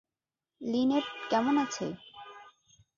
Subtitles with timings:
[0.61, 1.85] Linate কেমন আছে?